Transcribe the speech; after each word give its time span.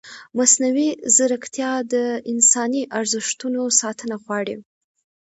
مصنوعي 0.37 0.89
ځیرکتیا 1.15 1.71
د 1.93 1.95
انساني 2.31 2.83
ارزښتونو 2.99 3.61
ساتنه 3.81 4.15
غواړي. 4.23 4.55